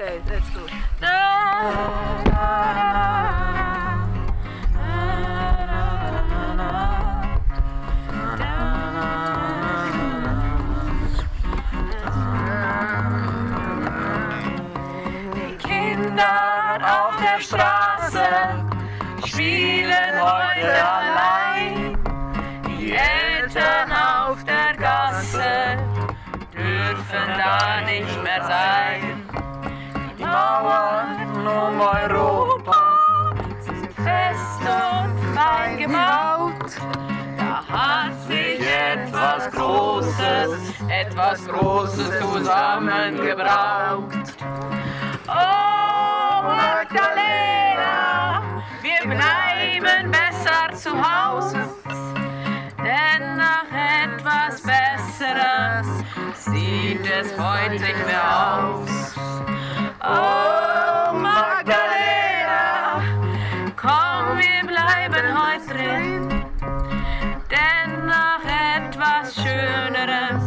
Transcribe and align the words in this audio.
Okay, 0.00 0.18
let's 0.30 0.48
auf 16.82 17.16
der 17.20 17.40
Straße 17.42 18.20
spielen 19.26 20.14
heute 20.18 20.82
allein. 20.82 21.98
Die 22.66 22.92
Eltern 22.92 23.92
auf 23.92 24.42
der 24.44 24.74
Gasse 24.78 25.76
dürfen 26.54 27.36
da 27.36 27.82
nicht 27.82 28.22
mehr 28.22 28.42
sein. 28.44 29.09
Mauern 30.50 31.46
um 31.46 31.78
Europa 31.80 32.74
sind 33.60 33.92
fest 33.94 34.60
und 34.60 35.14
fein 35.32 35.78
gebaut. 35.78 36.76
Da 37.38 37.62
hat 37.68 38.20
sich 38.26 38.60
etwas 38.60 39.48
Großes, 39.52 40.74
etwas 40.88 41.46
Großes 41.46 42.18
zusammengebraut. 42.18 44.34
Oh, 45.28 46.42
Magdalena, 46.42 48.42
wir 48.82 49.02
bleiben 49.08 50.10
besser 50.10 50.74
zu 50.74 50.90
Hause, 50.90 51.60
denn 52.78 53.36
nach 53.36 53.70
etwas 53.70 54.62
Besseres 54.62 55.86
sieht 56.34 57.06
es 57.06 57.38
heute 57.38 57.74
nicht 57.74 58.04
mehr 58.04 58.58
aus. 58.58 59.14
Oh, 60.02 60.39
komm, 63.80 64.38
wir 64.38 64.62
bleiben 64.66 65.26
heute 65.34 65.66
drin, 65.72 66.28
denn 67.50 68.06
nach 68.06 68.44
etwas 68.76 69.34
Schöneres 69.34 70.42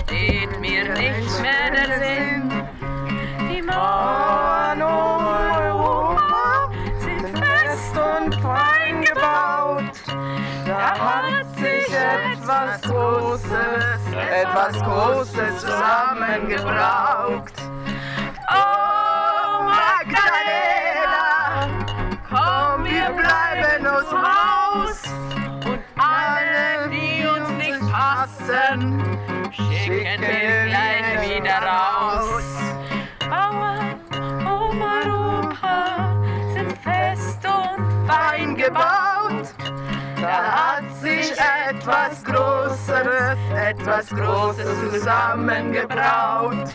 steht 0.00 0.60
mir 0.60 0.84
nicht 0.94 1.40
mehr 1.42 1.70
der 1.72 1.98
Sinn. 1.98 2.48
Die 3.50 3.62
Mauern 3.62 4.82
um 4.82 5.26
Europa 5.26 6.70
sind 6.98 7.38
fest 7.38 7.96
und 7.98 8.34
fein 8.36 9.02
gebaut. 9.02 9.94
Da 10.66 10.98
hat 10.98 11.48
sich 11.56 11.88
etwas 11.92 12.80
Großes, 12.82 14.00
etwas 14.30 14.80
Großes 14.80 15.60
zusammengebraut. 15.60 17.52
Bleiben 23.70 23.86
uns 23.86 24.12
Haus. 24.12 25.02
Und 25.66 25.80
alle, 25.96 26.90
die 26.90 27.26
uns 27.26 27.50
nicht 27.50 27.80
passen, 27.92 29.02
schicken 29.52 30.20
wir 30.20 30.66
gleich 30.66 31.36
wieder 31.36 31.58
raus. 31.62 32.44
Mauern 33.28 33.94
um 34.44 34.82
Europa 34.82 36.14
sind 36.54 36.72
fest 36.78 37.38
und 37.44 38.08
fein 38.08 38.56
gebaut. 38.56 39.54
Da 40.20 40.78
hat 40.78 40.90
sich 41.00 41.32
etwas 41.68 42.24
Größeres, 42.24 43.38
etwas 43.54 44.08
Großes 44.10 44.92
zusammengebraut. 44.92 46.74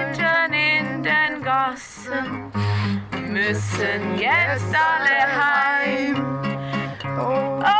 Alten 0.00 0.52
in 0.54 1.02
den 1.02 1.42
Gassen 1.42 2.50
müssen 3.28 4.18
jetzt 4.18 4.74
alle 4.74 5.26
heim. 5.36 6.16
Oh, 7.18 7.58
Magdalena! 7.60 7.76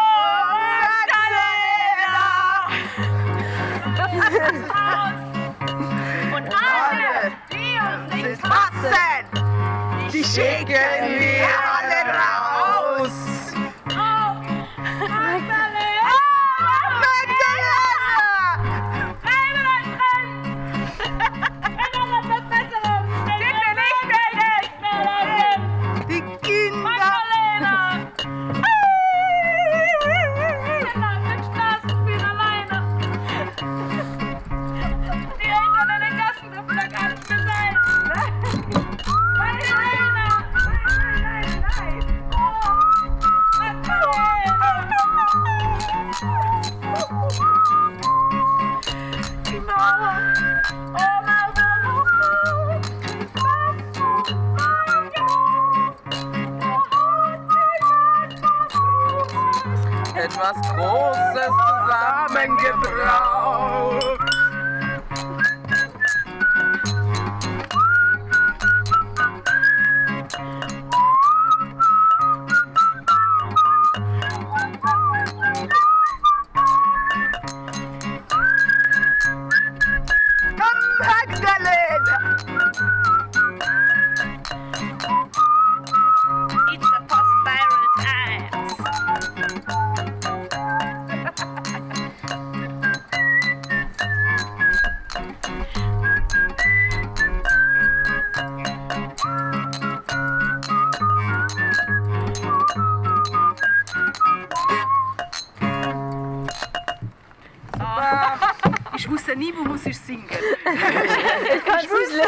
Und 6.36 6.47
alle, 6.53 7.32
die 7.50 7.78
uns 7.80 8.12
nicht 8.22 8.42
passen, 8.42 9.25
die 10.12 10.25
schicken 10.25 11.19
wir 11.19 11.29
Etwas 60.30 60.54
Großes 60.76 61.50
zusammengebraut. 61.66 63.39
Wusste 109.10 109.37
nie, 109.37 109.53
wo 109.56 109.65
muss 109.65 109.87
ich 109.87 109.98
singen. 109.98 110.25
ich, 110.31 111.91
wusste, 111.91 112.22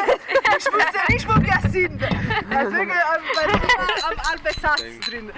ich 0.58 0.72
wusste 0.72 1.00
nicht, 1.08 1.28
wo 1.28 1.34
wir 1.40 1.70
sind. 1.70 2.00
Deswegen 2.50 2.92
am, 2.92 3.22
am, 3.44 4.10
am 4.10 4.16
Albesatz 4.30 4.82
drin. 5.06 5.32